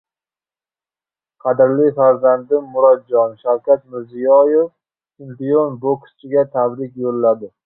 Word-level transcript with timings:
«Qadrli 1.43 1.89
farzandim 1.99 2.63
Murodjon...» 2.77 3.29
Shavkat 3.43 3.81
Mirziyoyev 3.93 4.67
chempion 5.17 5.79
bokschiga 5.85 6.47
tabrik 6.59 6.99
yo‘lladi 7.07 7.53